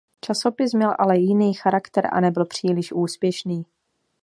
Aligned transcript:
Časopis 0.21 0.73
měl 0.73 0.95
ale 0.99 1.17
jiný 1.17 1.53
charakter 1.53 2.09
a 2.11 2.19
nebyl 2.19 2.45
příliš 2.45 2.91
úspěšný. 2.93 3.65